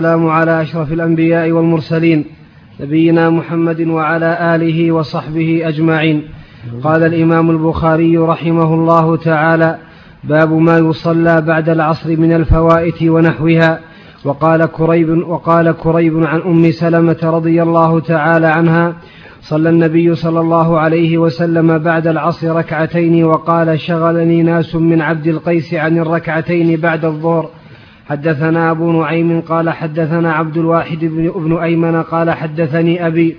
السلام 0.00 0.28
على 0.28 0.62
أشرف 0.62 0.92
الأنبياء 0.92 1.50
والمرسلين 1.50 2.24
نبينا 2.80 3.30
محمد 3.30 3.80
وعلى 3.80 4.54
آله 4.54 4.92
وصحبه 4.92 5.68
أجمعين. 5.68 6.22
قال 6.82 7.02
الإمام 7.02 7.50
البخاري 7.50 8.16
رحمه 8.16 8.74
الله 8.74 9.16
تعالى 9.16 9.78
باب 10.24 10.52
ما 10.52 10.78
يصلى 10.78 11.40
بعد 11.40 11.68
العصر 11.68 12.16
من 12.16 12.32
الفوائت 12.32 13.02
ونحوها. 13.02 13.80
وقال 14.24 14.66
كريب 14.66 15.28
وقال 15.28 15.72
كريب 15.72 16.24
عن 16.24 16.40
أم 16.40 16.70
سلمة 16.70 17.18
رضي 17.22 17.62
الله 17.62 18.00
تعالى 18.00 18.46
عنها 18.46 18.94
صلى 19.42 19.70
النبي 19.70 20.14
صلى 20.14 20.40
الله 20.40 20.78
عليه 20.78 21.18
وسلم 21.18 21.78
بعد 21.78 22.06
العصر 22.06 22.56
ركعتين 22.56 23.24
وقال 23.24 23.80
شغلني 23.80 24.42
ناس 24.42 24.74
من 24.74 25.00
عبد 25.02 25.26
القيس 25.26 25.74
عن 25.74 25.98
الركعتين 25.98 26.80
بعد 26.80 27.04
الظهر. 27.04 27.50
حدثنا 28.12 28.70
أبو 28.70 28.92
نعيم 28.92 29.40
قال 29.40 29.70
حدثنا 29.70 30.32
عبد 30.32 30.56
الواحد 30.56 30.98
بن 31.34 31.58
أيمن 31.58 32.02
قال 32.02 32.30
حدثني 32.30 33.06
أبي 33.06 33.36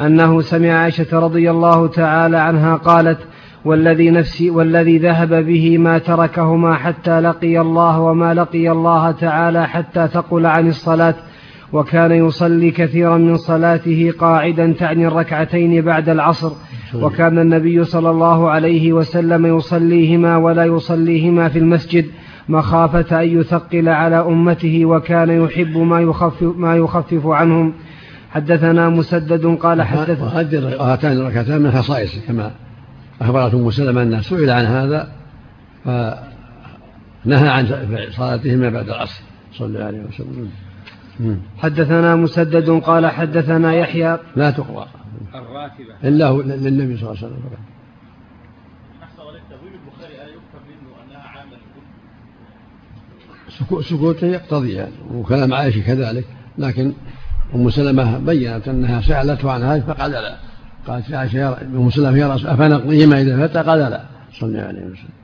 أنه 0.00 0.40
سمع 0.40 0.72
عائشة 0.72 1.18
رضي 1.18 1.50
الله 1.50 1.86
تعالى 1.86 2.36
عنها 2.36 2.76
قالت 2.76 3.18
والذي 3.64 4.10
نفسي 4.10 4.50
والذي 4.50 4.98
ذهب 4.98 5.46
به 5.46 5.78
ما 5.78 5.98
تركهما 5.98 6.74
حتى 6.74 7.20
لقي 7.20 7.60
الله 7.60 8.00
وما 8.00 8.34
لقي 8.34 8.70
الله 8.70 9.10
تعالى 9.10 9.68
حتى 9.68 10.08
ثقل 10.08 10.46
عن 10.46 10.68
الصلاة 10.68 11.14
وكان 11.72 12.12
يصلي 12.12 12.70
كثيرا 12.70 13.16
من 13.16 13.36
صلاته 13.36 14.12
قاعدا 14.18 14.74
تعني 14.78 15.06
الركعتين 15.06 15.82
بعد 15.82 16.08
العصر 16.08 16.52
وكان 16.94 17.38
النبي 17.38 17.84
صلى 17.84 18.10
الله 18.10 18.50
عليه 18.50 18.92
وسلم 18.92 19.46
يصليهما 19.46 20.36
ولا 20.36 20.64
يصليهما 20.64 21.48
في 21.48 21.58
المسجد. 21.58 22.06
مخافة 22.48 23.22
أن 23.22 23.40
يثقل 23.40 23.88
على 23.88 24.16
أمته 24.16 24.86
وكان 24.86 25.44
يحب 25.44 25.76
ما 25.76 26.00
يخفف, 26.00 26.56
ما 26.56 26.76
يخفف 26.76 27.26
عنهم. 27.26 27.74
حدثنا 28.30 28.88
مسدد 28.88 29.46
قال 29.46 29.82
حدث 29.82 30.20
وهاتان 30.80 31.12
الركعتان 31.12 31.62
من 31.62 31.70
خصائصه 31.70 32.20
كما 32.28 32.50
أخبرت 33.20 33.54
أم 33.54 33.70
سلمة 33.70 34.02
أنها 34.02 34.20
سئل 34.20 34.50
عن 34.50 34.64
هذا 34.64 35.08
فنهى 35.84 37.48
عن 37.48 37.66
صلاتهما 38.10 38.70
بعد 38.70 38.88
العصر. 38.88 39.22
صلى 39.52 39.66
الله 39.66 39.84
عليه 39.84 39.98
وسلم. 39.98 40.50
حدثنا 41.58 42.16
مسدد 42.16 42.70
قال 42.70 43.06
حدثنا 43.06 43.74
يحيى 43.74 44.18
لا 44.36 44.50
تقرأ. 44.50 44.86
الراتبة. 45.34 46.08
إلا 46.08 46.32
للنبي 46.32 46.96
صلى 46.96 47.10
الله 47.10 47.16
عليه 47.22 47.26
وسلم. 47.26 47.40
سكوته 53.88 54.26
يقتضي 54.26 54.72
يعني 54.72 54.92
وكلام 55.14 55.54
عائشة 55.54 55.80
كذلك. 55.80 56.24
لكن 56.58 56.92
أم 57.54 57.70
سلمة 57.70 58.18
بينت 58.18 58.68
أنها 58.68 59.00
سألته 59.00 59.52
عن 59.52 59.62
هذا 59.62 59.80
فقال 59.80 60.10
لا. 60.10 60.36
قالت 60.88 61.10
يا 61.10 61.18
عائشة 61.18 61.62
أم 61.62 61.90
سلمة 61.90 62.18
يا 62.18 62.34
رسول 62.34 62.50
أفنقضيهما 62.50 63.20
إذا 63.20 63.46
فتى 63.46 63.62
قال 63.62 63.78
لا. 63.78 64.02
صلى 64.32 64.48
الله 64.48 64.62
عليه 64.62 64.80
وسلم. 64.80 65.18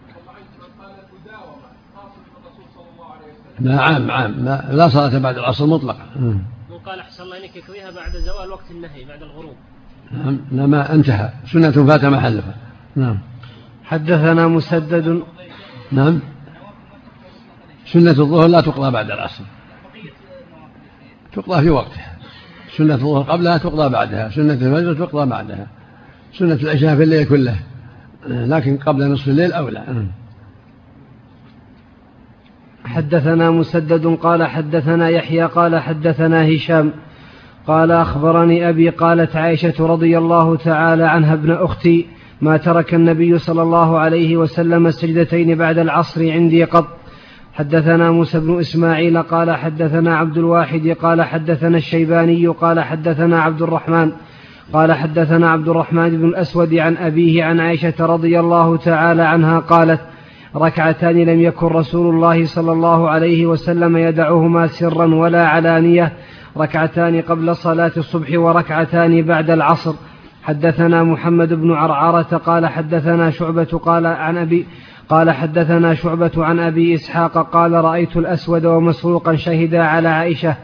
لا 3.60 3.80
عام 3.80 4.10
عام. 4.10 4.44
لا, 4.44 4.68
لا 4.72 4.88
صلاة 4.88 5.18
بعد 5.18 5.38
العصر 5.38 5.66
مطلقا 5.66 6.06
قال 6.86 7.00
أحسن 7.00 7.22
الله 7.22 7.38
إليك 7.38 7.56
يكويها 7.56 7.90
بعد 7.90 8.12
زوال 8.12 8.50
وقت 8.50 8.70
النهي 8.70 9.04
بعد 9.04 9.22
الغروب. 9.22 9.54
نعم 10.12 10.40
لما 10.52 10.94
انتهى. 10.94 11.32
سنة 11.52 11.70
فات 11.70 12.04
محلها. 12.04 12.54
نعم. 12.96 13.18
حدثنا 13.84 14.48
مسدد. 14.48 15.22
نعم. 15.92 16.20
سنة 17.94 18.10
الظهر 18.10 18.46
لا 18.46 18.60
تقضى 18.60 18.90
بعد 18.90 19.10
العصر. 19.10 19.44
تقضى 21.32 21.62
في 21.62 21.70
وقتها. 21.70 22.16
سنة 22.76 22.94
الظهر 22.94 23.22
قبلها 23.22 23.58
تقضى 23.58 23.88
بعدها. 23.88 24.28
سنة 24.28 24.52
الفجر 24.52 24.94
تقضى 25.06 25.30
بعدها. 25.30 25.66
سنة 26.38 26.54
العشاء 26.54 26.96
في 26.96 27.02
الليل 27.02 27.24
كله 27.24 27.56
لكن 28.26 28.76
قبل 28.76 29.12
نصف 29.12 29.28
الليل 29.28 29.52
أولى 29.52 29.84
حدثنا 32.84 33.50
مسدد 33.50 34.06
قال 34.06 34.46
حدثنا 34.46 35.08
يحيى 35.08 35.44
قال 35.44 35.80
حدثنا 35.80 36.48
هشام 36.54 36.92
قال 37.66 37.90
أخبرني 37.90 38.68
أبي 38.68 38.88
قالت 38.88 39.36
عائشة 39.36 39.86
رضي 39.86 40.18
الله 40.18 40.56
تعالى 40.56 41.04
عنها 41.04 41.34
ابن 41.34 41.52
أختي 41.52 42.06
ما 42.40 42.56
ترك 42.56 42.94
النبي 42.94 43.38
صلى 43.38 43.62
الله 43.62 43.98
عليه 43.98 44.36
وسلم 44.36 44.86
السجدتين 44.86 45.54
بعد 45.54 45.78
العصر 45.78 46.32
عندي 46.32 46.64
قط. 46.64 47.03
حدثنا 47.54 48.10
موسى 48.10 48.40
بن 48.40 48.58
إسماعيل 48.58 49.22
قال 49.22 49.50
حدثنا 49.50 50.16
عبد 50.16 50.38
الواحد 50.38 50.88
قال 51.02 51.22
حدثنا 51.22 51.76
الشيباني 51.76 52.46
قال 52.46 52.80
حدثنا 52.80 53.42
عبد 53.42 53.62
الرحمن 53.62 54.12
قال 54.72 54.92
حدثنا 54.92 55.50
عبد 55.50 55.68
الرحمن 55.68 56.08
بن 56.08 56.28
الأسود 56.28 56.74
عن 56.74 56.96
أبيه 56.96 57.44
عن 57.44 57.60
عائشة 57.60 57.94
رضي 58.00 58.40
الله 58.40 58.76
تعالى 58.76 59.22
عنها 59.22 59.58
قالت 59.58 60.00
ركعتان 60.56 61.16
لم 61.16 61.40
يكن 61.40 61.66
رسول 61.66 62.14
الله 62.14 62.46
صلى 62.46 62.72
الله 62.72 63.10
عليه 63.10 63.46
وسلم 63.46 63.96
يدعهما 63.96 64.66
سرا 64.66 65.14
ولا 65.14 65.46
علانية 65.46 66.12
ركعتان 66.56 67.20
قبل 67.20 67.56
صلاة 67.56 67.92
الصبح 67.96 68.38
وركعتان 68.38 69.22
بعد 69.22 69.50
العصر. 69.50 69.94
حدثنا 70.42 71.04
محمد 71.04 71.52
بن 71.52 71.72
عرعرة 71.72 72.36
قال 72.36 72.66
حدثنا 72.66 73.30
شعبة 73.30 73.64
قال 73.64 74.06
عن 74.06 74.36
أبي 74.36 74.66
قال 75.08 75.30
حدثنا 75.30 75.94
شعبة 75.94 76.32
عن 76.36 76.58
أبي 76.58 76.94
إسحاق 76.94 77.50
قال 77.50 77.72
رأيت 77.72 78.16
الأسود 78.16 78.66
ومسروقا 78.66 79.36
شهدا 79.36 79.82
على 79.82 80.08
عائشة 80.08 80.56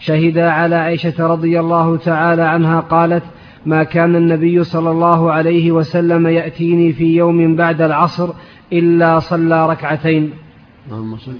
شهدا 0.00 0.50
على 0.50 0.74
عائشة 0.74 1.26
رضي 1.26 1.60
الله 1.60 1.96
تعالى 1.96 2.42
عنها 2.42 2.80
قالت 2.80 3.22
ما 3.66 3.84
كان 3.84 4.16
النبي 4.16 4.64
صلى 4.64 4.90
الله 4.90 5.32
عليه 5.32 5.72
وسلم 5.72 6.26
يأتيني 6.26 6.92
في 6.92 7.16
يوم 7.16 7.56
بعد 7.56 7.82
العصر 7.82 8.30
إلا 8.72 9.18
صلى 9.18 9.70
ركعتين 9.70 10.30
اللهم 10.90 11.16
صل 11.16 11.32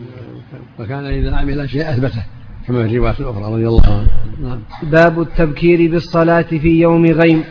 وكان 0.78 1.06
إذا 1.06 1.36
عمل 1.36 1.70
شيء 1.70 1.90
أثبته 1.90 2.22
كما 2.66 2.88
في 2.88 2.94
الروايات 2.94 3.20
الأخرى 3.20 3.44
رضي 3.44 3.68
الله 3.68 3.82
عنه 3.86 4.08
نعم. 4.48 4.60
باب 4.82 5.20
التبكير 5.20 5.90
بالصلاة 5.90 6.42
في 6.42 6.80
يوم 6.80 7.06
غيم 7.06 7.44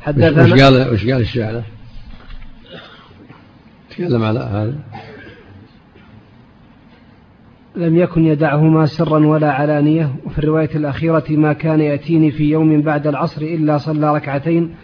حدثنا 0.00 0.44
وش 0.44 0.62
قال 0.62 0.92
وش 0.92 1.06
قال 1.06 1.20
الشاعر؟ 1.20 1.62
تكلم 3.96 4.22
على 4.22 4.40
هذا. 4.40 4.74
لم 7.76 7.96
يكن 7.96 8.24
يدعهما 8.24 8.86
سرا 8.86 9.26
ولا 9.26 9.52
علانية 9.52 10.14
وفي 10.26 10.38
الرواية 10.38 10.70
الأخيرة 10.74 11.24
ما 11.30 11.52
كان 11.52 11.80
يأتيني 11.80 12.30
في 12.30 12.50
يوم 12.50 12.82
بعد 12.82 13.06
العصر 13.06 13.42
إلا 13.42 13.78
صلى 13.78 14.14
ركعتين 14.14 14.74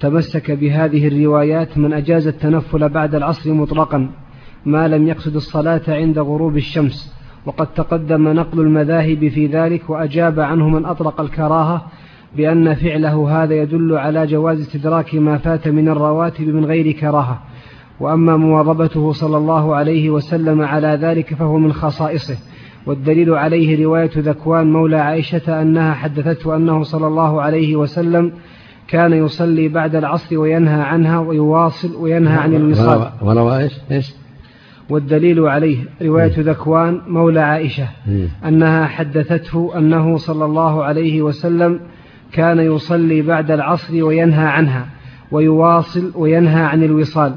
تمسك 0.00 0.50
بهذه 0.50 1.08
الروايات 1.08 1.78
من 1.78 1.92
أجاز 1.92 2.26
التنفل 2.26 2.88
بعد 2.88 3.14
العصر 3.14 3.52
مطلقا 3.52 4.10
ما 4.66 4.88
لم 4.88 5.08
يقصد 5.08 5.36
الصلاة 5.36 5.82
عند 5.88 6.18
غروب 6.18 6.56
الشمس. 6.56 7.14
وقد 7.46 7.66
تقدم 7.66 8.28
نقل 8.28 8.60
المذاهب 8.60 9.28
في 9.28 9.46
ذلك 9.46 9.90
وأجاب 9.90 10.40
عنه 10.40 10.68
من 10.68 10.84
أطلق 10.84 11.20
الكراهة 11.20 11.86
بأن 12.36 12.74
فعله 12.74 13.42
هذا 13.42 13.54
يدل 13.54 13.96
على 13.96 14.26
جواز 14.26 14.60
استدراك 14.60 15.14
ما 15.14 15.38
فات 15.38 15.68
من 15.68 15.88
الرواتب 15.88 16.48
من 16.48 16.64
غير 16.64 16.92
كراهة. 16.92 17.42
وأما 18.00 18.36
مواظبته 18.36 19.12
صلى 19.12 19.36
الله 19.36 19.74
عليه 19.74 20.10
وسلم 20.10 20.62
على 20.62 20.98
ذلك 21.02 21.34
فهو 21.34 21.58
من 21.58 21.72
خصائصه 21.72 22.36
والدليل 22.86 23.34
عليه 23.34 23.84
رواية 23.84 24.10
ذكوان 24.16 24.72
مولى 24.72 24.96
عائشة 24.96 25.62
أنها 25.62 25.94
حدثته 25.94 26.56
أنه 26.56 26.82
صلى 26.82 27.06
الله 27.06 27.42
عليه 27.42 27.76
وسلم 27.76 28.32
كان 28.88 29.12
يصلي 29.12 29.68
بعد 29.68 29.94
العصر 29.96 30.38
وينهى 30.38 30.80
عنها 30.82 31.18
ويواصل 31.18 31.96
وينهى 31.96 32.36
عن 32.36 32.54
الوصال 32.54 33.10
وروى 33.22 33.58
إيش؟ 33.58 33.72
إيش؟ 33.90 34.14
والدليل 34.90 35.40
عليه 35.40 35.78
رواية 36.02 36.32
ذكوان 36.38 37.00
مولى 37.08 37.40
عائشة 37.40 37.88
أنها 38.46 38.86
حدثته 38.86 39.78
أنه 39.78 40.16
صلى 40.16 40.44
الله 40.44 40.84
عليه 40.84 41.22
وسلم 41.22 41.80
كان 42.32 42.58
يصلي 42.58 43.22
بعد 43.22 43.50
العصر 43.50 44.04
وينهى 44.04 44.46
عنها 44.46 44.86
ويواصل 45.30 46.12
وينهى 46.14 46.62
عن 46.62 46.82
الوصال 46.84 47.34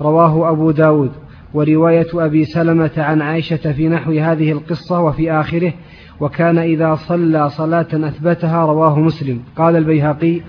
رواه 0.00 0.50
أبو 0.50 0.70
داود. 0.70 1.10
ورواية 1.54 2.06
أبي 2.14 2.44
سلمة 2.44 2.90
عن 2.96 3.22
عائشة 3.22 3.72
في 3.72 3.88
نحو 3.88 4.12
هذه 4.12 4.52
القصة 4.52 5.00
وفي 5.00 5.32
آخره 5.32 5.72
وكان 6.20 6.58
إذا 6.58 6.94
صلى 6.94 7.50
صلاة 7.50 7.86
أثبتها 7.94 8.66
رواه 8.66 8.98
مسلم. 9.00 9.42
قال 9.56 9.76
البيهقي 9.76 10.40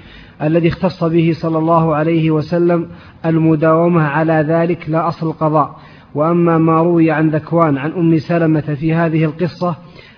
الذي 0.42 0.68
اختص 0.68 1.03
به 1.03 1.31
صلى 1.36 1.57
الله 1.57 1.95
عليه 1.95 2.31
وسلم 2.31 2.88
المداومة 3.25 4.03
على 4.03 4.33
ذلك 4.33 4.89
لا 4.89 5.07
أصل 5.07 5.27
القضاء 5.27 5.75
وأما 6.15 6.57
ما 6.57 6.81
روي 6.81 7.12
عن 7.12 7.30
ذكوان 7.30 7.77
عن 7.77 7.91
أم 7.91 8.18
سلمة 8.18 8.62
في 8.62 8.94
هذه 8.94 9.25
القصة 9.25 9.75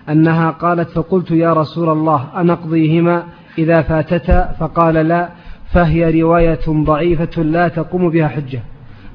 أنها 0.10 0.52
قالت 0.52 0.90
فقلت 0.90 1.32
يا 1.32 1.54
رسول 1.54 1.90
الله 1.90 2.28
أنقضيهما؟ 2.38 3.24
إذا 3.58 3.82
فاتتا؟ 3.82 4.56
فقال 4.60 4.94
لا 4.94 5.30
فهي 5.72 6.22
رواية 6.22 6.60
ضعيفة 6.70 7.44
لا 7.44 7.68
تقوم 7.68 8.10
بها 8.10 8.28
حجة. 8.28 8.62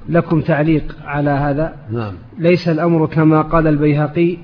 لكم 0.08 0.40
تعليق 0.40 0.96
على 1.04 1.30
هذا؟ 1.30 1.76
نعم. 1.90 2.14
ليس 2.38 2.68
الأمر 2.68 3.06
كما 3.06 3.42
قال 3.42 3.66
البيهقي 3.66 4.38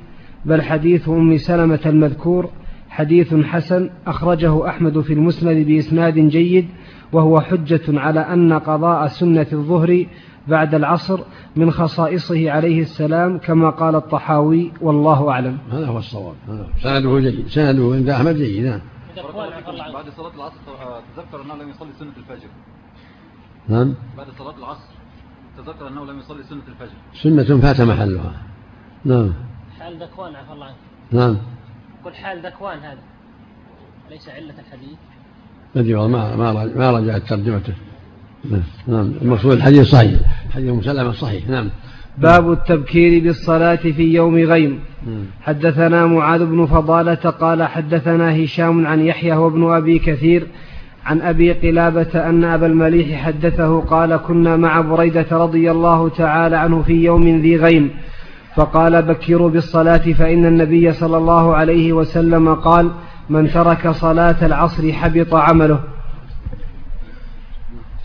بل 0.45 0.63
حديث 0.63 1.09
أم 1.09 1.37
سلمة 1.37 1.81
المذكور 1.87 2.51
حديث 2.89 3.35
حسن 3.35 3.91
أخرجه 4.07 4.69
أحمد 4.69 5.01
في 5.01 5.13
المسند 5.13 5.67
بإسناد 5.67 6.15
جيد 6.15 6.69
وهو 7.13 7.41
حجة 7.41 8.01
على 8.01 8.21
أن 8.21 8.53
قضاء 8.53 9.07
سنة 9.07 9.47
الظهر 9.53 10.07
بعد 10.49 10.75
العصر 10.75 11.21
من 11.57 11.71
خصائصه 11.71 12.51
عليه 12.51 12.81
السلام 12.81 13.39
كما 13.39 13.71
قال 13.71 13.95
الطحاوي 13.95 14.73
والله 14.81 15.31
أعلم. 15.31 15.59
هذا 15.73 15.87
هو 15.87 15.99
الصواب. 15.99 16.35
سنده 16.83 17.21
جيد. 17.21 17.47
سنده 17.47 17.95
عند 17.95 18.09
أحمد 18.09 18.35
جيد 18.37 18.65
نعم. 18.65 18.81
بعد 19.95 20.09
صلاة 20.17 20.35
العصر 20.37 20.57
تذكر 21.17 21.43
أنه 21.43 21.63
لم 21.63 21.69
يصلي 21.69 21.93
سنة 21.99 22.13
الفجر. 22.17 22.49
نعم. 23.69 23.95
بعد 24.17 24.27
صلاة 24.39 24.59
العصر. 24.59 24.98
تذكر 25.59 25.89
أنه 25.89 26.05
لم 26.05 26.19
يصلي 26.19 26.43
سنة 26.43 26.61
الفجر. 26.69 26.99
سنة 27.23 27.61
فات 27.61 27.81
محلها. 27.81 28.33
نعم. 29.05 29.33
حال 29.81 30.03
ذكوان 30.03 30.37
عفى 30.37 30.53
الله 30.53 30.67
عنك. 30.67 30.77
نعم. 31.13 31.37
قل 32.05 32.15
حال 32.15 32.47
ذكوان 32.47 32.79
هذا. 32.79 32.99
ليس 34.11 34.29
علة 34.29 34.55
الحديث. 34.67 34.99
أدري 35.77 35.95
والله 35.95 36.37
ما 36.37 36.53
ما 36.53 36.65
ما 36.65 36.91
رجعت 36.91 37.23
ترجمته. 37.23 37.75
نعم. 38.51 38.63
نعم. 38.87 39.13
المقصود 39.23 39.53
الحديث 39.53 39.89
صحيح. 39.89 40.21
حديث 40.55 40.71
مسلمة 40.71 41.13
صحيح. 41.13 41.49
نعم. 41.49 41.71
باب 42.19 42.53
التبكير 42.53 43.23
بالصلاة 43.23 43.77
في 43.77 44.15
يوم 44.15 44.35
غيم. 44.35 44.81
حدثنا 45.43 46.07
معاذ 46.07 46.47
بن 46.47 46.67
فضالة 46.67 47.15
قال 47.15 47.63
حدثنا 47.63 48.45
هشام 48.45 48.87
عن 48.87 49.01
يحيى 49.01 49.37
وابن 49.37 49.73
أبي 49.73 49.99
كثير 49.99 50.47
عن 51.07 51.21
أبي 51.21 51.53
قلابة 51.53 52.29
أن 52.29 52.45
أبا 52.45 52.67
المليح 52.67 53.25
حدثه 53.25 53.81
قال 53.81 54.17
كنا 54.17 54.57
مع 54.57 54.81
بريدة 54.81 55.27
رضي 55.33 55.71
الله 55.71 56.09
تعالى 56.09 56.57
عنه 56.57 56.83
في 56.83 57.05
يوم 57.05 57.41
ذي 57.41 57.57
غيم 57.57 57.91
فقال 58.57 59.03
بكروا 59.03 59.51
بالصلاة 59.51 60.13
فإن 60.13 60.47
النبي 60.47 60.93
صلى 60.93 61.17
الله 61.17 61.57
عليه 61.57 61.93
وسلم 61.93 62.55
قال 62.55 62.91
من 63.31 63.51
ترك 63.51 63.91
صلاة 63.91 64.47
العصر 64.47 64.93
حبط 64.93 65.35
عمله. 65.35 65.81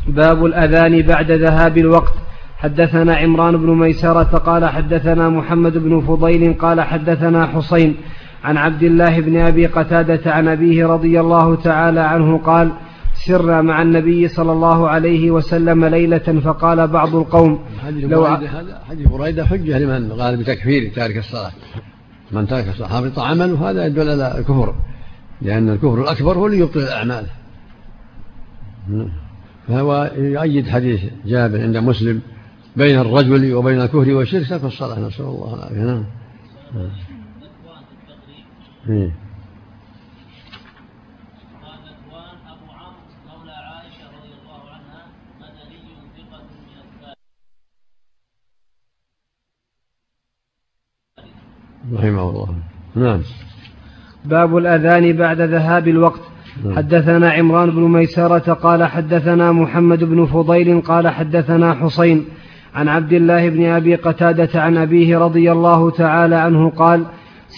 باب 0.08 0.46
الأذان 0.46 1.02
بعد 1.02 1.32
ذهاب 1.32 1.78
الوقت. 1.78 2.14
حدثنا 2.58 3.16
عمران 3.16 3.58
بن 3.58 3.70
ميسرة 3.70 4.38
قال 4.38 4.66
حدثنا 4.66 5.30
محمد 5.30 5.78
بن 5.78 6.02
فضيل 6.02 6.54
قال 6.54 6.82
حدثنا 6.82 7.46
حسين 7.48 7.96
عن 8.44 8.58
عبد 8.58 8.84
الله 8.84 9.20
بن 9.20 9.38
أبي 9.38 9.66
قتادة 9.66 10.32
عن 10.32 10.48
أبيه 10.48 10.86
رضي 10.86 11.20
الله 11.20 11.56
تعالى 11.56 12.00
عنه 12.00 12.38
قال 12.38 12.72
سرنا 13.26 13.62
مع 13.62 13.82
النبي 13.82 14.28
صلى 14.28 14.52
الله 14.52 14.90
عليه 14.90 15.32
وسلم 15.32 15.86
ليلة 15.86 16.40
فقال 16.44 16.88
بعض 16.88 17.16
القوم 17.16 17.60
حديث 17.86 18.06
لو 18.06 18.22
بريدة 18.22 18.50
هذا 18.50 18.82
حديث 18.90 19.08
بريدة 19.08 19.46
حجة 19.46 19.80
لمن 19.80 20.12
قال 20.12 20.38
بتكفير 20.38 20.92
تارك 20.96 21.18
الصلاة. 21.18 21.52
من 22.32 22.48
ترك 22.48 22.68
الصلاة 22.68 22.88
حبط 22.88 23.20
عمله 23.20 23.70
هذا 23.70 23.86
يدل 23.86 24.10
على 24.10 24.38
الكفر 24.38 24.76
لأن 25.42 25.70
الكفر 25.70 26.02
الأكبر 26.02 26.38
هو 26.38 26.48
اللي 26.48 26.60
يبطل 26.60 26.80
الأعمال 26.80 27.26
فهو 29.68 30.12
يؤيد 30.18 30.70
حديث 30.70 31.02
جابر 31.26 31.62
عند 31.62 31.78
مسلم 31.78 32.22
بين 32.76 33.00
الرجل 33.00 33.54
وبين 33.54 33.82
الكفر 33.82 34.12
والشرك 34.14 34.50
ترك 34.50 34.64
الصلاة 34.64 35.00
نسأل 35.00 35.26
الله 35.26 35.54
العافية. 35.54 35.84
نعم. 35.84 36.06
إيه. 38.90 39.12
رحمه 51.94 52.30
الله 52.30 52.48
نعم 52.96 53.22
باب 54.26 54.58
الأذان 54.58 55.14
بعد 55.14 55.42
ذهاب 55.42 55.88
الوقت 55.88 56.22
نعم. 56.66 56.76
حدثنا 56.76 57.32
عمران 57.32 57.72
بن 57.72 57.82
ميسرة 57.82 58.54
قال 58.54 58.84
حدثنا 58.84 59.52
محمد 59.52 60.04
بن 60.04 60.26
فضيل 60.26 60.82
قال 60.82 61.08
حدثنا 61.08 61.74
حسين 61.74 62.26
عن 62.76 62.88
عبد 62.88 63.14
الله 63.14 63.50
بن 63.50 63.66
أبي 63.66 63.96
قتادة 63.96 64.62
عن 64.62 64.78
أبيه 64.78 65.18
رضي 65.18 65.52
الله 65.52 65.92
تعالى 65.92 66.36
عنه 66.36 66.70
قال 66.70 67.06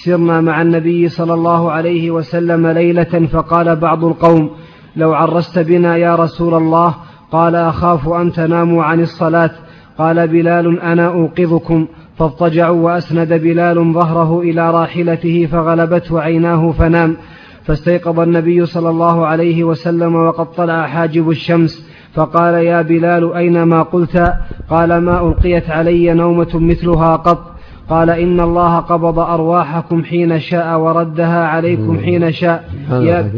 سرنا 0.04 0.42
مع 0.42 0.62
النبي 0.62 1.10
صلى 1.10 1.34
الله 1.34 1.72
عليه 1.72 2.12
وسلم 2.12 2.68
ليلة 2.68 3.28
فقال 3.34 3.76
بعض 3.76 4.06
القوم 4.06 4.50
لو 4.96 5.14
عرست 5.14 5.60
بنا 5.60 5.98
يا 5.98 6.16
رسول 6.16 6.54
الله 6.54 6.96
قال 7.32 7.56
أخاف 7.56 8.10
أن 8.10 8.32
تناموا 8.32 8.84
عن 8.84 9.00
الصلاة. 9.00 9.52
قال 9.98 10.28
بلال 10.28 10.82
أنا 10.82 11.08
أوقظكم. 11.08 11.88
فاضطجعوا 12.18 12.82
وأسند 12.82 13.34
بلال 13.34 13.94
ظهره 13.94 14.42
إلى 14.42 14.72
راحلته 14.72 15.48
فغلبته 15.52 16.22
عيناه 16.22 16.72
فنام. 16.72 17.18
فاستيقظ 17.66 18.20
النبي 18.20 18.66
صلى 18.66 18.90
الله 18.90 19.26
عليه 19.26 19.64
وسلم 19.64 20.16
وقد 20.16 20.52
طلع 20.52 20.88
حاجب 20.88 21.30
الشمس. 21.30 21.90
فقال 22.14 22.54
يا 22.54 22.82
بلال 22.82 23.34
أين 23.34 23.64
ما 23.64 23.82
قلت؟ 23.82 24.34
قال 24.70 24.98
ما 24.98 25.28
ألقيت 25.28 25.70
علي 25.70 26.14
نومة 26.14 26.52
مثلها 26.54 27.16
قط. 27.16 27.55
قال 27.90 28.10
إن 28.10 28.40
الله 28.40 28.80
قبض 28.80 29.20
أرواحكم 29.20 30.04
حين 30.04 30.40
شاء 30.40 30.80
وردها 30.80 31.46
عليكم 31.46 32.00
حين 32.00 32.32
شاء. 32.32 32.70
يا 32.92 33.32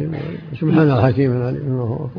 سبحان 0.62 0.92
الحكيم 0.92 1.32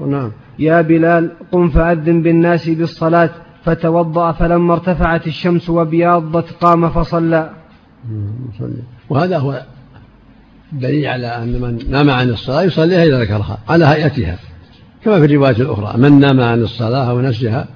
نعم. 0.07 0.31
يا 0.59 0.81
بلال 0.81 1.31
قم 1.53 1.69
فأذن 1.69 2.23
بالناس 2.23 2.69
بالصلاة 2.69 3.31
فتوضأ 3.65 4.33
فلما 4.33 4.73
ارتفعت 4.75 5.27
الشمس 5.27 5.71
وبياضت 5.71 6.51
قام 6.61 6.89
فصلى. 6.89 7.51
وهذا 9.11 9.39
هو 9.39 9.63
دليل 10.73 11.07
على 11.07 11.27
أن 11.27 11.61
من 11.61 11.79
نام 11.91 12.11
عن 12.11 12.29
الصلاة 12.29 12.63
يصليها 12.63 13.05
إذا 13.05 13.21
ذكرها 13.21 13.59
على 13.69 13.85
هيئتها. 13.85 14.39
كما 15.05 15.19
في 15.19 15.25
الروايات 15.25 15.61
الأخرى 15.61 15.99
من 15.99 16.21
نام 16.21 16.41
عن 16.41 16.63
الصلاة 16.63 17.11
أو 17.11 17.21
نسيها 17.21 17.67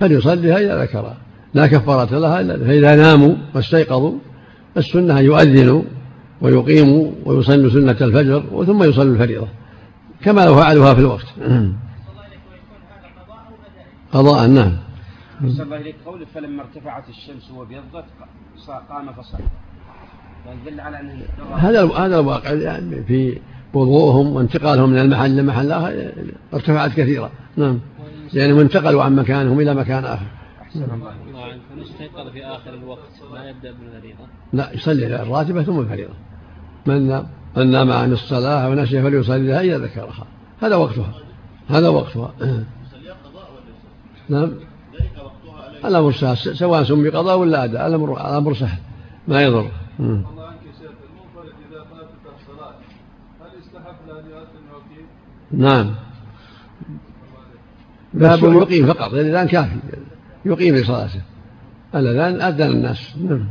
فليصليها 0.00 0.58
إذا 0.58 0.82
ذكرها. 0.82 1.16
لا 1.54 1.66
كفارة 1.66 2.18
لها 2.18 2.40
إلا 2.40 2.58
فإذا 2.58 2.96
ناموا 2.96 3.34
واستيقظوا 3.54 4.18
السنة 4.76 5.18
أن 5.18 5.24
يؤذنوا 5.24 5.82
ويقيموا 6.40 7.10
ويصلوا 7.24 7.70
سنة 7.70 7.96
الفجر 8.00 8.64
ثم 8.66 8.82
يصلوا 8.82 9.14
الفريضة 9.14 9.48
كما 10.22 10.44
لو 10.44 10.54
فعلوها 10.54 10.94
في 10.94 11.00
الوقت. 11.00 11.26
قضاء 14.12 14.46
نعم. 14.46 14.76
أحسن 15.44 15.62
الله 15.62 15.76
إليك. 15.76 15.96
قولك 16.06 16.26
فلما 16.34 16.62
ارتفعت 16.62 17.08
الشمس 17.08 17.50
وابيضت 17.50 18.04
قام 18.90 19.12
فصلى. 19.12 19.44
على 20.80 21.00
أنه 21.00 21.24
هذا 21.54 21.92
هذا 21.92 22.20
الواقع 22.20 22.52
يعني 22.52 23.04
في 23.04 23.38
وضوءهم 23.74 24.36
وانتقالهم 24.36 24.90
من 24.90 24.98
المحل 24.98 25.36
لمحل 25.36 25.72
آخر 25.72 26.12
ارتفعت 26.54 26.90
كثيرا 26.90 27.30
نعم. 27.56 27.78
لأنهم 28.32 28.58
انتقلوا 28.58 29.02
عن 29.02 29.16
مكانهم 29.16 29.60
إلى 29.60 29.74
مكان 29.74 30.04
آخر. 30.04 30.26
أحسن 30.68 30.84
الله 30.84 31.58
يستيقظ 31.76 32.28
في 32.28 32.44
آخر 32.44 32.74
الوقت. 32.74 33.00
ما 33.32 33.50
يبدأ 33.50 33.72
بالفريضة 33.72 34.24
لا 34.52 34.72
يصلي 34.72 35.22
الراتبة 35.22 35.62
ثم 35.62 35.80
الفريضة. 35.80 36.14
من 36.86 37.08
نام 37.08 37.26
من 37.56 37.70
نام 37.70 37.92
عن 37.92 38.12
الصلاة 38.12 38.66
أو 38.66 38.74
نسي 38.74 39.02
فليصليها 39.02 39.60
إذا 39.60 39.78
ذكرها. 39.78 40.26
هذا 40.60 40.76
وقتها. 40.76 41.14
هذا 41.68 41.88
وقتها. 41.88 42.34
نعم. 44.28 44.50
الأمر 45.84 46.12
سهل. 46.12 46.56
سواء 46.56 46.82
سمي 46.82 47.08
قضاء 47.08 47.38
ولا 47.38 47.64
أداء. 47.64 47.86
الأمر 47.86 48.12
الأمر 48.12 48.54
سهل. 48.54 48.78
ما 49.28 49.42
يضر. 49.42 49.70
الله 50.00 50.24
عنك 50.46 50.58
يا 50.66 50.72
شيخ 50.78 50.90
المنفرد 51.08 51.54
إذا 51.70 51.84
فاتت 51.84 52.24
الصلاة 52.40 52.74
هل 53.40 53.58
يستحب 53.58 53.96
له 54.08 54.20
أن 54.20 54.24
يؤذن 54.30 54.68
نعم. 55.50 55.94
بس 58.14 58.42
يقيم 58.42 58.86
فقط 58.86 59.12
الأذان 59.12 59.48
كافي. 59.48 59.76
يقيم 60.48 60.74
لصلاته 60.74 61.20
الأذان 61.94 62.40
أذن 62.40 62.70
الناس. 62.70 63.16
نعم. 63.28 63.44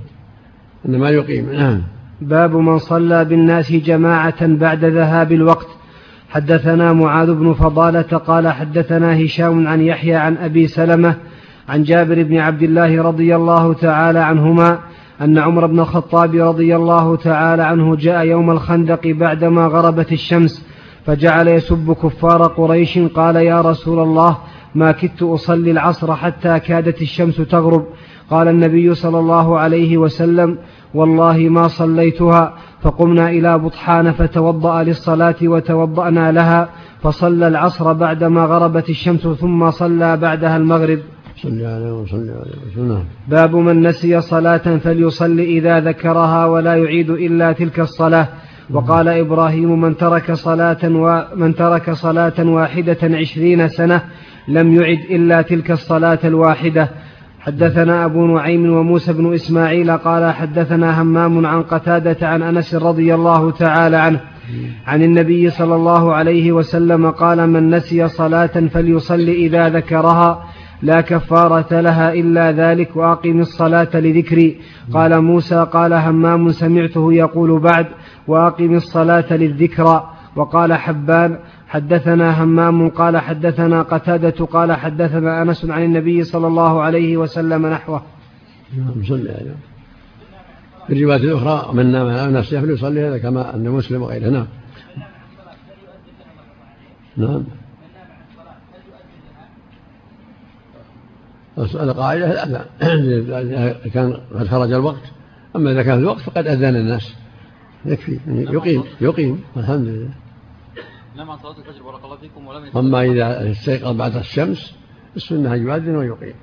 إنما 0.85 1.09
يقيم. 1.09 1.53
نعم. 1.53 1.81
باب 2.21 2.55
من 2.55 2.77
صلى 2.77 3.25
بالناس 3.25 3.71
جماعة 3.71 4.47
بعد 4.47 4.85
ذهاب 4.85 5.31
الوقت. 5.31 5.67
حدثنا 6.29 6.93
معاذ 6.93 7.33
بن 7.33 7.53
فضالة 7.53 8.01
قال 8.01 8.47
حدثنا 8.47 9.25
هشام 9.25 9.67
عن 9.67 9.81
يحيى 9.81 10.15
عن 10.15 10.37
أبي 10.37 10.67
سلمة 10.67 11.15
عن 11.69 11.83
جابر 11.83 12.23
بن 12.23 12.37
عبد 12.37 12.63
الله 12.63 13.01
رضي 13.01 13.35
الله 13.35 13.73
تعالى 13.73 14.19
عنهما 14.19 14.79
أن 15.21 15.37
عمر 15.37 15.65
بن 15.65 15.79
الخطاب 15.79 16.35
رضي 16.35 16.75
الله 16.75 17.15
تعالى 17.15 17.63
عنه 17.63 17.95
جاء 17.95 18.25
يوم 18.25 18.51
الخندق 18.51 19.07
بعدما 19.07 19.65
غربت 19.67 20.11
الشمس 20.11 20.65
فجعل 21.05 21.47
يسب 21.47 21.93
كفار 22.03 22.43
قريش 22.43 22.99
قال 22.99 23.35
يا 23.35 23.61
رسول 23.61 23.99
الله 23.99 24.37
ما 24.75 24.91
كدت 24.91 25.23
أصلي 25.23 25.71
العصر 25.71 26.15
حتى 26.15 26.59
كادت 26.59 27.01
الشمس 27.01 27.37
تغرب. 27.37 27.85
قال 28.29 28.47
النبي 28.47 28.95
صلى 28.95 29.19
الله 29.19 29.59
عليه 29.59 29.97
وسلم 29.97 30.57
والله 30.93 31.37
ما 31.37 31.67
صليتها. 31.67 32.53
فقمنا 32.81 33.29
إلى 33.29 33.57
بطحان 33.57 34.11
فتوضأ 34.11 34.83
للصلاة 34.83 35.35
وتوضأنا 35.43 36.31
لها 36.31 36.69
فصلى 37.01 37.47
العصر 37.47 37.93
بعدما 37.93 38.41
غربت 38.41 38.89
الشمس 38.89 39.27
ثم 39.27 39.71
صلى 39.71 40.17
بعدها 40.17 40.57
المغرب. 40.57 40.99
صل 41.43 41.61
عليه 41.61 41.93
وصل 41.93 42.15
عليه 42.15 42.71
وسلم. 42.71 42.93
نعم. 42.93 43.03
باب 43.27 43.55
من 43.55 43.87
نسي 43.87 44.21
صلاة 44.21 44.77
فليصلي 44.77 45.43
إذا 45.43 45.79
ذكرها 45.79 46.45
ولا 46.45 46.75
يعيد 46.75 47.09
إلا 47.09 47.51
تلك 47.51 47.79
الصلاة. 47.79 48.27
وقال 48.73 49.07
إبراهيم 49.07 49.81
من 49.81 49.97
ترك 49.97 50.31
صلاة 50.31 50.77
ومن 50.83 51.55
ترك 51.55 51.91
صلاة 51.91 52.33
واحدة 52.39 52.97
عشرين 53.03 53.67
سنة 53.67 54.01
لم 54.47 54.73
يعد 54.73 54.99
إلا 55.09 55.41
تلك 55.41 55.71
الصلاة 55.71 56.19
الواحدة. 56.23 56.89
حدثنا 57.39 58.05
أبو 58.05 58.27
نعيم 58.27 58.73
وموسى 58.73 59.13
بن 59.13 59.33
إسماعيل 59.33 59.91
قال 59.91 60.33
حدثنا 60.33 61.01
همام 61.01 61.45
عن 61.45 61.61
قتادة 61.61 62.27
عن 62.27 62.41
أنس 62.41 62.75
رضي 62.75 63.15
الله 63.15 63.51
تعالى 63.51 63.97
عنه 63.97 64.19
عن 64.87 65.03
النبي 65.03 65.49
صلى 65.49 65.75
الله 65.75 66.13
عليه 66.13 66.51
وسلم 66.51 67.11
قال 67.11 67.49
من 67.49 67.69
نسي 67.69 68.07
صلاة 68.07 68.67
فليصلي 68.73 69.31
إذا 69.31 69.69
ذكرها 69.69 70.43
لا 70.81 71.01
كفارة 71.01 71.81
لها 71.81 72.13
إلا 72.13 72.51
ذلك 72.51 72.95
وأقم 72.95 73.39
الصلاة 73.39 73.89
لذكري. 73.93 74.57
قال 74.93 75.21
موسى 75.21 75.67
قال 75.71 75.93
همام 75.93 76.51
سمعته 76.51 77.13
يقول 77.13 77.59
بعد 77.59 77.85
وأقم 78.27 78.73
الصلاة 78.75 79.33
للذكرى. 79.33 80.03
وقال 80.35 80.73
حبان 80.73 81.37
حدثنا 81.67 82.43
همام 82.43 82.89
قال 82.89 83.17
حدثنا 83.17 83.81
قتادة 83.81 84.45
قال 84.45 84.73
حدثنا 84.73 85.41
أنس 85.41 85.65
عن 85.65 85.83
النبي 85.83 86.23
صلى 86.23 86.47
الله 86.47 86.81
عليه 86.81 87.17
وسلم 87.17 87.67
نحوه. 87.67 88.01
نعم 88.77 89.03
صلي 89.03 89.31
عليه 89.31 89.55
في 90.87 90.93
الرواية 90.93 91.17
الأخرى 91.17 91.73
من 91.73 91.91
نام 91.91 92.07
على 92.07 92.31
نفسه 92.31 92.61
فليصلي 92.61 93.07
هذا 93.07 93.17
كما 93.17 93.55
أن 93.55 93.69
مسلم 93.69 94.01
وغيره. 94.01 94.29
نعم. 94.29 94.47
نعم. 97.17 97.43
القاعدة 101.57 102.43
إذا 102.81 103.75
كان 103.93 104.13
قد 104.13 104.47
خرج 104.47 104.71
الوقت 104.71 105.03
أما 105.55 105.71
إذا 105.71 105.83
كان 105.83 105.99
الوقت 105.99 106.19
فقد 106.19 106.47
أذن 106.47 106.75
الناس. 106.75 107.13
يكفي 107.85 108.19
يقيم 108.27 108.83
يقيم 109.01 109.39
الحمد 109.57 109.87
لله. 109.87 110.26
نعم 111.17 111.31
عن 111.31 111.37
صلاة 111.37 111.57
الفجر 111.57 111.83
بارك 111.83 112.03
الله 112.03 112.17
فيكم 112.17 112.47
ولم 112.47 112.77
أما 112.77 113.01
إذا 113.01 113.51
استيقظ 113.51 113.97
بعد 113.97 114.15
الشمس 114.15 114.75
السنة 115.15 115.53
أن 115.53 115.61
يؤذن 115.61 115.95
ويقيم. 115.95 116.35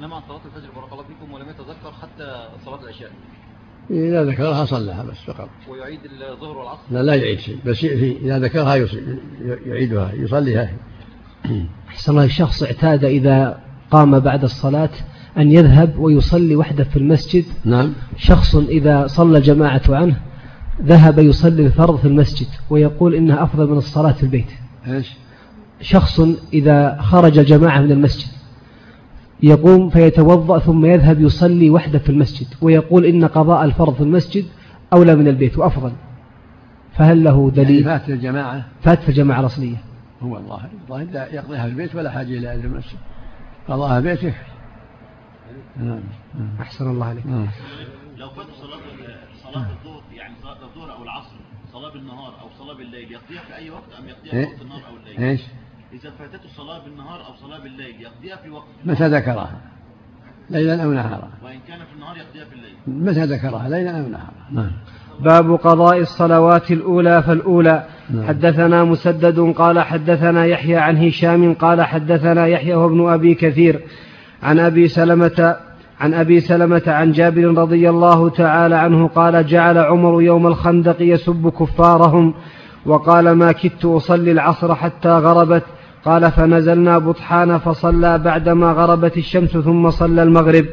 نعم 0.00 0.12
عن 0.14 0.22
صلاة 0.28 0.40
الفجر 0.46 0.70
بارك 0.76 0.92
الله 0.92 1.04
فيكم 1.04 1.32
ولم 1.32 1.48
يتذكر 1.48 1.92
حتى 2.02 2.48
صلاة 2.64 2.82
العشاء. 2.82 3.10
إذا 3.90 4.24
ذكرها 4.24 4.64
صلىها 4.64 5.02
بس 5.02 5.16
فقط. 5.26 5.48
ويعيد 5.68 6.00
الظهر 6.04 6.58
والعصر. 6.58 6.80
لا 6.90 7.02
لا 7.02 7.14
يعيد 7.14 7.38
شيء 7.38 7.58
بس 7.66 7.76
في 7.76 8.16
إذا 8.16 8.38
ذكرها 8.38 8.76
يعيدها 9.66 10.12
يصليها. 10.14 10.70
أحسن 11.88 12.12
الله 12.12 12.24
الشخص 12.24 12.62
اعتاد 12.62 13.04
إذا 13.04 13.60
قام 13.90 14.20
بعد 14.20 14.42
الصلاة 14.42 14.90
أن 15.38 15.52
يذهب 15.52 15.98
ويصلي 15.98 16.56
وحده 16.56 16.84
في 16.84 16.96
المسجد. 16.96 17.44
نعم. 17.64 17.92
شخص 18.16 18.56
إذا 18.56 19.06
صلى 19.06 19.40
جماعة 19.40 19.82
عنه 19.88 20.20
ذهب 20.82 21.18
يصلي 21.18 21.66
الفرض 21.66 21.96
في 21.96 22.08
المسجد 22.08 22.46
ويقول 22.70 23.14
إنها 23.14 23.42
أفضل 23.42 23.70
من 23.70 23.76
الصلاة 23.76 24.12
في 24.12 24.22
البيت. 24.22 24.50
إيش؟ 24.86 25.12
شخص 25.80 26.20
إذا 26.52 27.00
خرج 27.00 27.40
جماعة 27.40 27.80
من 27.80 27.92
المسجد 27.92 28.28
يقوم 29.42 29.90
فيتوضأ 29.90 30.58
ثم 30.58 30.84
يذهب 30.84 31.20
يصلي 31.20 31.70
وحده 31.70 31.98
في 31.98 32.08
المسجد 32.08 32.46
ويقول 32.62 33.04
إن 33.04 33.24
قضاء 33.24 33.64
الفرض 33.64 33.94
في 33.94 34.00
المسجد 34.00 34.44
أولى 34.92 35.14
من 35.14 35.28
البيت 35.28 35.58
وأفضل. 35.58 35.92
فهل 36.92 37.24
له 37.24 37.50
دليل؟ 37.50 37.86
يعني 37.86 37.98
فات 37.98 38.10
الجماعة؟ 38.10 38.64
فات 38.82 39.02
في 39.02 39.08
الجماعة 39.08 39.40
الأصلية. 39.40 39.76
هو 40.22 40.36
الظاهر 40.36 40.68
الظاهر 40.82 41.28
يقضيها 41.32 41.62
في 41.62 41.68
البيت 41.68 41.94
ولا 41.94 42.10
حاجة 42.10 42.38
إلى 42.38 42.54
المسجد. 42.54 42.98
قضاها 43.68 44.00
بيته. 44.00 44.34
نعم 45.76 46.00
أحسن 46.60 46.90
الله 46.90 47.06
عليك. 47.06 47.26
نعم. 47.26 47.46
لو 48.16 48.28
فات 48.28 48.46
صلاة 48.60 48.76
يعني 50.34 50.56
صلاة 50.56 50.68
الظهر 50.68 50.96
أو 50.96 51.02
العصر 51.02 51.36
صلاة 51.72 51.92
بالنهار 51.92 52.34
أو 52.40 52.64
صلاة 52.64 52.74
بالليل 52.74 53.12
يقضيها 53.12 53.42
في 53.42 53.56
أي 53.56 53.70
وقت 53.70 53.82
أم 53.98 54.08
يقضيها 54.08 54.30
في 54.30 54.36
إيه؟ 54.36 54.46
وقت 54.46 54.62
النهار 54.62 54.82
أو 54.90 54.96
الليل؟ 54.96 55.30
إيش؟ 55.30 55.40
إذا 55.92 56.10
فاتته 56.10 56.44
الصلاة 56.44 56.84
بالنهار 56.84 57.26
أو 57.26 57.34
صلاة 57.34 57.58
بالليل 57.58 58.00
يقضيها 58.00 58.36
في 58.36 58.50
وقت 58.50 58.66
متى 58.84 59.08
ذكرها؟ 59.08 59.60
ليلا 60.50 60.84
أو 60.84 60.92
نهارا؟ 60.92 61.30
وإن 61.44 61.58
كان 61.68 61.78
في 61.78 61.94
النهار 61.94 62.16
يقضيها 62.16 62.44
في 62.44 62.54
الليل. 62.54 62.74
متى 62.86 63.24
ذكرها؟ 63.24 63.68
ليلا 63.68 64.00
أو 64.00 64.08
نهارا؟ 64.08 64.32
نعم. 64.50 64.70
باب 65.20 65.54
قضاء 65.54 65.98
الصلوات 65.98 66.70
الأولى 66.70 67.22
فالأولى. 67.22 67.86
نعم. 68.10 68.26
حدثنا 68.26 68.84
مسدد 68.84 69.54
قال 69.56 69.80
حدثنا 69.80 70.46
يحيى 70.46 70.76
عن 70.76 70.96
هشام 70.96 71.54
قال 71.54 71.82
حدثنا 71.82 72.46
يحيى 72.46 72.76
بن 72.76 73.08
أبي 73.08 73.34
كثير. 73.34 73.80
عن 74.42 74.58
أبي 74.58 74.88
سلمة 74.88 75.56
عن 76.00 76.14
أبي 76.14 76.40
سلمة 76.40 76.82
عن 76.86 77.12
جابر 77.12 77.44
رضي 77.44 77.90
الله 77.90 78.28
تعالى 78.28 78.74
عنه 78.74 79.08
قال 79.08 79.46
جعل 79.46 79.78
عمر 79.78 80.22
يوم 80.22 80.46
الخندق 80.46 80.96
يسب 81.00 81.48
كفارهم 81.48 82.34
وقال 82.86 83.32
ما 83.32 83.52
كدت 83.52 83.84
أصلي 83.84 84.32
العصر 84.32 84.74
حتى 84.74 85.08
غربت 85.08 85.62
قال 86.04 86.32
فنزلنا 86.32 86.98
بطحان 86.98 87.58
فصلى 87.58 88.18
بعدما 88.18 88.72
غربت 88.72 89.16
الشمس 89.16 89.50
ثم 89.50 89.90
صلى 89.90 90.22
المغرب. 90.22 90.66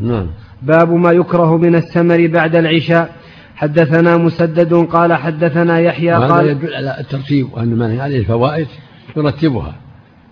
نعم. 0.00 0.26
باب 0.62 0.92
ما 0.92 1.12
يكره 1.12 1.56
من 1.56 1.74
الثمر 1.74 2.26
بعد 2.26 2.56
العشاء. 2.56 3.12
حدثنا 3.56 4.16
مسدد 4.16 4.74
قال 4.74 5.14
حدثنا 5.14 5.80
يحيى 5.80 6.12
قال 6.12 6.46
يدل 6.46 6.74
على 6.74 7.00
الترتيب 7.00 7.52
وأن 7.52 7.68
من 7.68 8.00
عليه 8.00 8.18
الفوائد 8.18 8.66
يرتبها. 9.16 9.74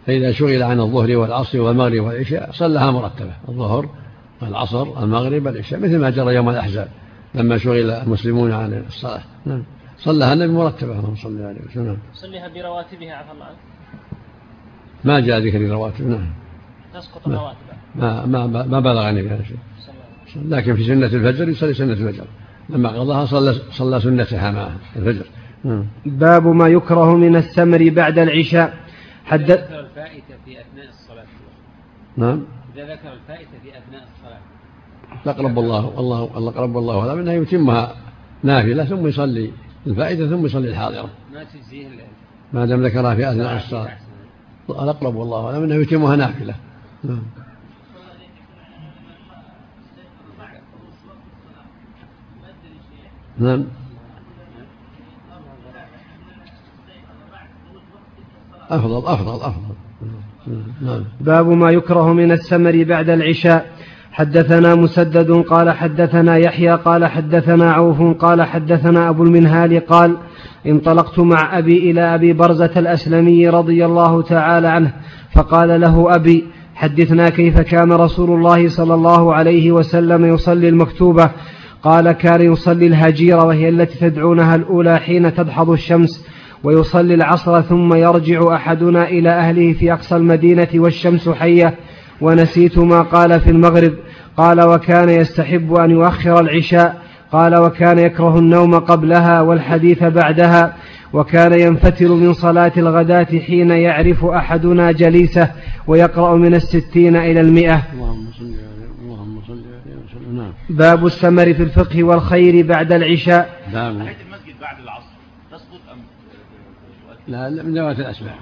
فإذا 0.07 0.33
شغل 0.33 0.63
عن 0.63 0.81
الظهر 0.81 1.17
والعصر 1.17 1.61
والمغرب 1.61 2.01
والعشاء 2.01 2.51
صلىها 2.53 2.91
مرتبة. 2.91 3.33
الظهر 3.49 3.89
العصر 4.43 5.03
المغرب 5.03 5.49
العشاء 5.49 5.81
مثل 5.81 5.99
ما 5.99 6.11
جرى 6.11 6.35
يوم 6.35 6.49
الأحزاب. 6.49 6.89
لما 7.35 7.59
شغل 7.59 7.91
المسلمون 7.91 8.53
عن 8.53 8.85
الصلاة. 8.87 9.23
نعم. 9.47 9.63
صلىها 9.99 10.33
النبي 10.33 10.53
مرتبة 10.53 10.93
اللهم 10.93 11.17
صل 11.17 11.43
عليه 11.43 11.61
وسلم. 11.71 11.99
صليها 12.15 12.49
برواتبها 12.49 13.15
عفى 13.15 13.33
الله 13.33 13.45
عنك. 13.45 13.57
ما 15.05 15.21
جاء 15.21 15.39
ذكر 15.39 15.57
الرواتب؟ 15.57 16.09
نعم. 16.09 16.33
تسقط 16.95 17.29
الرواتب. 17.29 17.59
ما 17.95 18.27
ما 18.27 18.47
ما 18.47 18.81
بلغني 18.81 19.23
بهذا 19.23 19.43
شيء 19.43 19.57
صلى 19.81 19.95
الله 19.95 20.05
عليه 20.05 20.31
وسلم. 20.31 20.55
لكن 20.55 20.77
في 20.77 20.85
سنة 20.85 21.07
الفجر 21.07 21.49
يصلي 21.49 21.75
سنة 21.75 21.93
الفجر. 21.93 22.25
لما 22.71 22.89
قضاها 22.89 23.25
صلى 23.27 23.55
صلى 23.71 24.01
سنتها 24.01 24.51
مع 24.51 24.69
الفجر. 24.97 25.27
نعم. 25.65 25.87
باب 26.07 26.47
ما 26.47 26.69
يكره 26.69 27.17
من 27.17 27.37
الثمر 27.37 27.91
بعد 27.91 28.19
العشاء. 28.19 28.84
حد 29.25 29.51
ذكر 29.51 29.81
الفائتة 29.81 30.35
في 30.45 30.61
أثناء 30.61 30.89
الصلاة. 30.89 31.27
نعم. 32.17 32.45
إذا 32.75 32.95
ذكر 32.95 33.13
الفائتة 33.13 33.51
في 33.63 33.79
أثناء 33.79 34.03
الصلاة. 34.03 34.41
أقرب 35.27 35.59
الله 35.59 35.99
الله 35.99 36.31
الله 36.37 36.51
أقرب 36.51 36.77
الله. 36.77 36.97
ولا 36.97 37.15
منها 37.15 37.33
يتمها 37.33 37.97
نافلة 38.43 38.85
ثم 38.85 39.07
يصلي 39.07 39.53
الفائدة 39.87 40.29
ثم 40.29 40.47
يصلي 40.47 40.69
الحاضرة. 40.69 41.11
ما 41.33 41.45
تجزيه 41.45 41.89
ما 42.53 42.67
دام 42.67 42.87
ذكرها 42.87 43.15
في 43.15 43.31
أثناء 43.31 43.57
الصلاة. 43.57 43.97
الأقرب 44.71 45.15
والله 45.15 45.45
ولا 45.45 45.59
منها 45.59 45.77
يتمها 45.77 46.17
نافلة. 46.17 46.55
نعم. 47.05 47.23
نعم. 53.39 53.65
أفضل 58.71 59.07
أفضل 59.07 59.35
أفضل. 59.35 59.75
نعم. 60.83 61.05
باب 61.21 61.49
ما 61.49 61.71
يكره 61.71 62.13
من 62.13 62.33
الثمر 62.33 62.85
بعد 62.85 63.11
العشاء. 63.11 63.75
حدثنا 64.13 64.75
مسدد 64.75 65.31
قال 65.31 65.71
حدثنا 65.71 66.37
يحيى 66.37 66.71
قال 66.71 67.07
حدثنا 67.07 67.73
عوف 67.73 68.03
قال 68.03 68.43
حدثنا 68.43 69.09
أبو 69.09 69.23
المنهال 69.23 69.87
قال 69.87 70.17
انطلقت 70.67 71.19
مع 71.19 71.59
أبي 71.59 71.91
إلى 71.91 72.15
أبي 72.15 72.33
برزة 72.33 72.71
الأسلمي 72.77 73.49
رضي 73.49 73.85
الله 73.85 74.23
تعالى 74.23 74.69
عنه 74.69 74.93
فقال 75.33 75.81
له 75.81 76.15
أبي 76.15 76.45
حدثنا 76.75 77.29
كيف 77.29 77.61
كان 77.61 77.93
رسول 77.93 78.31
الله 78.31 78.69
صلى 78.69 78.95
الله 78.95 79.35
عليه 79.35 79.73
وسلم 79.73 80.25
يصلي 80.25 80.69
المكتوبة؟ 80.69 81.31
قال 81.83 82.13
كان 82.13 82.53
يصلي 82.53 82.87
الهجيرة 82.87 83.45
وهي 83.45 83.69
التي 83.69 83.99
تدعونها 83.99 84.55
الأولى 84.55 84.99
حين 84.99 85.35
تدحض 85.35 85.71
الشمس. 85.71 86.27
ويصلي 86.65 87.15
العصر 87.15 87.61
ثم 87.61 87.95
يرجع 87.95 88.55
أحدنا 88.55 89.09
إلى 89.09 89.31
أهله 89.31 89.73
في 89.73 89.93
أقصى 89.93 90.17
المدينة 90.17 90.69
والشمس 90.75 91.29
حية. 91.29 91.75
ونسيت 92.21 92.79
ما 92.79 93.01
قال 93.03 93.41
في 93.41 93.51
المغرب. 93.51 93.93
قال 94.37 94.61
وكان 94.61 95.09
يستحب 95.09 95.75
أن 95.75 95.91
يؤخر 95.91 96.41
العشاء. 96.41 97.03
قال 97.33 97.57
وكان 97.57 97.99
يكره 97.99 98.39
النوم 98.39 98.75
قبلها 98.75 99.41
والحديث 99.41 100.05
بعدها. 100.05 100.77
وكان 101.13 101.61
ينفتل 101.61 102.09
من 102.09 102.33
صلاة 102.33 102.73
الغداة 102.77 103.39
حين 103.47 103.71
يعرف 103.71 104.25
أحدنا 104.25 104.93
جليسه 104.93 105.51
ويقرأ 105.87 106.37
من 106.37 106.55
الستين 106.55 107.17
إلى 107.17 107.41
المئة. 107.41 107.83
اللهم 107.95 108.27
صل 108.39 108.45
عليه 108.45 108.91
اللهم 109.03 109.41
صل 109.47 109.53
عليه 109.53 109.97
وسلم. 110.05 110.37
نعم. 110.37 110.53
باب 110.71 111.07
الثمر 111.07 111.55
في 111.55 111.63
الفقه 111.63 112.05
والخير 112.05 112.67
بعد 112.67 112.93
العشاء. 112.93 113.49
نعم 113.73 113.91
المسجد 113.91 114.55
بعد 114.61 114.77
العصر. 114.83 115.14
لا 117.29 117.51
من 117.51 117.75
ذوات 117.75 118.01
الأسباب. 118.01 118.35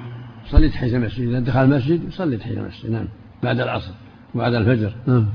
صلي 0.51 0.69
تحية 0.69 0.97
المسجد. 0.97 1.29
إذا 1.29 1.41
دخل 1.41 1.65
المسجد 1.65 2.09
يصلي 2.09 2.37
تحية 2.37 2.59
المسجد. 2.59 2.91
نعم. 2.91 3.09
بعد 3.43 3.61
العصر 3.61 3.93
وبعد 4.35 4.55
الفجر. 4.55 4.93
نعم. 5.07 5.27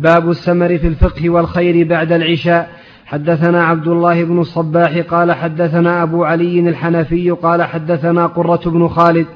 باب 0.00 0.30
السمر 0.30 0.78
في 0.78 0.86
الفقه 0.86 1.30
والخير 1.30 1.88
بعد 1.88 2.12
العشاء. 2.12 2.70
حدثنا 3.06 3.64
عبد 3.64 3.88
الله 3.88 4.24
بن 4.24 4.38
الصباح 4.38 4.98
قال 4.98 5.32
حدثنا 5.32 6.02
أبو 6.02 6.24
علي 6.24 6.60
الحنفي 6.60 7.30
قال 7.30 7.62
حدثنا 7.62 8.26
قرة 8.26 8.70
بن 8.70 8.88
خالد 8.88 9.26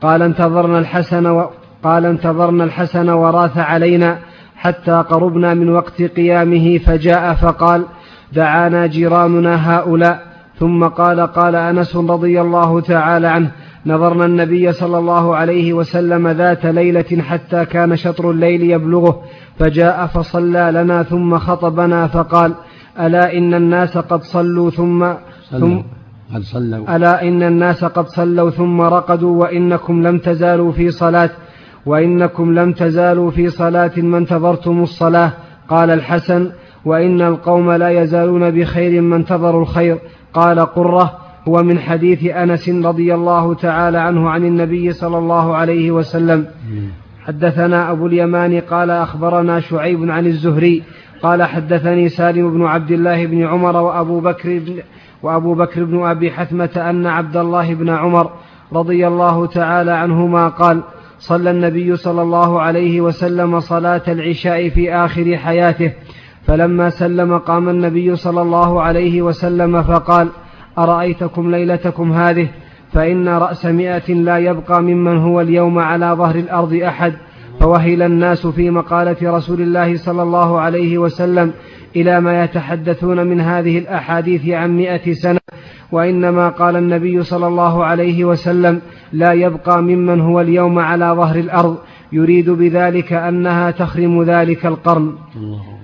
قال 0.00 0.22
انتظرنا 0.22 0.78
الحسن 0.78 1.26
و 1.26 1.50
قال 1.82 2.06
انتظرنا 2.06 2.64
الحسن 2.64 3.08
وراث 3.08 3.58
علينا 3.58 4.18
حتى 4.56 4.92
قربنا 4.92 5.54
من 5.54 5.68
وقت 5.68 6.02
قيامه 6.02 6.78
فجاء 6.78 7.34
فقال 7.34 7.86
دعانا 8.32 8.86
جيراننا 8.86 9.76
هؤلاء. 9.76 10.35
ثم 10.58 10.84
قال 10.84 11.20
قال 11.20 11.54
أنس 11.56 11.96
رضي 11.96 12.40
الله 12.40 12.80
تعالى 12.80 13.26
عنه 13.26 13.50
نظرنا 13.86 14.24
النبي 14.24 14.72
صلى 14.72 14.98
الله 14.98 15.36
عليه 15.36 15.72
وسلم 15.72 16.28
ذات 16.28 16.66
ليلة 16.66 17.22
حتى 17.22 17.64
كان 17.64 17.96
شطر 17.96 18.30
الليل 18.30 18.62
يبلغه 18.70 19.22
فجاء 19.58 20.06
فصلى 20.06 20.70
لنا 20.74 21.02
ثم 21.02 21.38
خطبنا 21.38 22.06
فقال 22.06 22.54
ألا 23.00 23.38
إن 23.38 23.54
الناس 23.54 23.98
قد 23.98 24.22
صلوا 24.22 24.70
ثم 24.70 25.12
ثم 25.50 25.76
قد 26.34 26.42
صلوا. 26.42 26.96
ألا 26.96 27.28
إن 27.28 27.42
الناس 27.42 27.84
قد 27.84 28.08
صلوا 28.08 28.50
ثم 28.50 28.80
رقدوا 28.80 29.40
وإنكم 29.42 30.06
لم 30.06 30.18
تزالوا 30.18 30.72
في 30.72 30.90
صلاة 30.90 31.30
وإنكم 31.86 32.54
لم 32.58 32.72
تزالوا 32.72 33.30
في 33.30 33.50
صلاة 33.50 33.92
ما 33.96 34.18
انتظرتم 34.18 34.82
الصلاة 34.82 35.32
قال 35.68 35.90
الحسن. 35.90 36.50
وإن 36.86 37.22
القوم 37.22 37.72
لا 37.72 37.90
يزالون 38.02 38.50
بخير 38.50 39.02
ما 39.02 39.16
انتظروا 39.16 39.62
الخير. 39.62 39.98
قال 40.34 40.60
قرة 40.60 41.18
هو 41.48 41.62
من 41.62 41.78
حديث 41.78 42.24
أنس 42.24 42.68
رضي 42.68 43.14
الله 43.14 43.54
تعالى 43.54 43.98
عنه 43.98 44.30
عن 44.30 44.44
النبي 44.44 44.92
صلى 44.92 45.18
الله 45.18 45.56
عليه 45.56 45.90
وسلم. 45.90 46.46
حدثنا 47.26 47.90
أبو 47.90 48.06
اليمان 48.06 48.60
قال 48.60 48.90
أخبرنا 48.90 49.60
شعيب 49.60 50.10
عن 50.10 50.26
الزهري 50.26 50.82
قال 51.22 51.42
حدثني 51.42 52.08
سالم 52.08 52.50
بن 52.50 52.66
عبد 52.66 52.90
الله 52.90 53.26
بن 53.26 53.46
عمر 53.46 53.76
وأبو 53.76 54.20
بكر 54.20 54.48
بن 54.58 54.74
وأبو 55.22 55.54
بكر 55.54 55.84
بن 55.84 56.06
أبي 56.06 56.30
حثمة 56.30 56.70
أن 56.90 57.06
عبد 57.06 57.36
الله 57.36 57.74
بن 57.74 57.88
عمر 57.88 58.30
رضي 58.72 59.06
الله 59.06 59.46
تعالى 59.46 59.92
عنهما 59.92 60.48
قال 60.48 60.82
صلى 61.18 61.50
النبي 61.50 61.96
صلى 61.96 62.22
الله 62.22 62.60
عليه 62.60 63.00
وسلم 63.00 63.60
صلاة 63.60 64.02
العشاء 64.08 64.68
في 64.68 64.94
آخر 64.94 65.36
حياته. 65.36 65.92
فلما 66.46 66.90
سلم 66.90 67.38
قام 67.38 67.68
النبي 67.68 68.16
صلى 68.16 68.42
الله 68.42 68.82
عليه 68.82 69.22
وسلم 69.22 69.82
فقال 69.82 70.28
أرأيتكم 70.78 71.50
ليلتكم 71.50 72.12
هذه؟ 72.12 72.48
فإن 72.92 73.28
رأس 73.28 73.66
مئة 73.66 74.14
لا 74.14 74.38
يبقى 74.38 74.82
ممن 74.82 75.18
هو 75.18 75.40
اليوم 75.40 75.78
على 75.78 76.06
ظهر 76.06 76.34
الأرض 76.34 76.74
أحد. 76.74 77.12
فوهل 77.60 78.02
الناس 78.02 78.46
في 78.46 78.70
مقالة 78.70 79.16
رسول 79.36 79.60
الله 79.60 79.96
صلى 79.96 80.22
الله 80.22 80.60
عليه 80.60 80.98
وسلم 80.98 81.52
إلى 81.96 82.20
ما 82.20 82.44
يتحدثون 82.44 83.26
من 83.26 83.40
هذه 83.40 83.78
الأحاديث 83.78 84.48
عن 84.48 84.76
مئة 84.76 85.12
سنة 85.12 85.40
وإنما 85.92 86.48
قال 86.48 86.76
النبي 86.76 87.22
صلى 87.22 87.46
الله 87.46 87.84
عليه 87.84 88.24
وسلم 88.24 88.80
لا 89.12 89.32
يبقى 89.32 89.82
ممن 89.82 90.20
هو 90.20 90.40
اليوم 90.40 90.78
على 90.78 91.14
ظهر 91.16 91.36
الأرض. 91.36 91.76
يريد 92.12 92.50
بذلك 92.50 93.12
أنها 93.12 93.70
تخرم 93.70 94.22
ذلك 94.22 94.66
القرن. 94.66 95.12
الله 95.36 95.75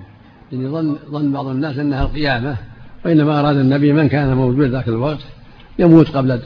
يعني 0.53 0.67
ظن 0.67 0.97
ظن 1.11 1.31
بعض 1.31 1.47
الناس 1.47 1.77
أنها 1.77 2.03
القيامة 2.03 2.57
وإنما 3.05 3.39
أراد 3.39 3.57
النبي 3.57 3.93
من 3.93 4.07
كان 4.09 4.37
موجود 4.37 4.67
ذاك 4.67 4.87
الوقت 4.87 5.25
يموت 5.79 6.17
قبل 6.17 6.41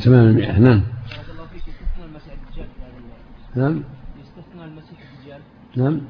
تمام 0.00 0.26
المئة 0.26 0.58
نعم. 0.58 0.82
نعم. 3.56 3.82
يستثنى 4.22 4.64
المسيح 4.64 4.98
الدجال 5.12 5.40
نعم. 5.76 6.00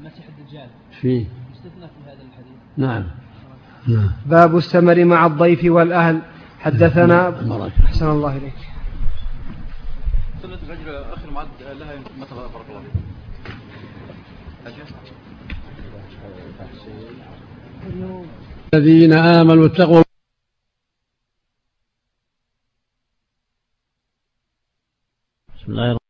المسيح 0.00 0.24
الدجال 0.38 0.68
فيه 1.00 1.26
يستثنى 1.52 1.86
في. 1.86 2.10
هذا 2.10 2.12
الحديث 2.12 2.56
نعم. 2.76 3.04
نعم. 3.88 4.10
باب 4.26 4.56
السمر 4.56 5.04
مع 5.04 5.26
الضيف 5.26 5.64
والأهل. 5.64 6.20
حدثنا 6.60 7.30
بارك. 7.30 7.72
أحسن 7.84 8.10
الله 8.10 8.36
إليك. 8.36 8.54
سنة 10.42 10.54
الفجر 10.54 11.14
آخر 11.14 11.30
ميعاد 11.30 11.48
لها 11.80 11.94
متى 12.20 12.34
بارك 12.34 12.66
الله 12.70 12.80
فيك؟ 12.80 13.02
الذين 18.74 19.12
آمنوا 19.12 19.66
اتقوا 19.66 20.02
بسم 25.56 25.72
الله 25.72 26.01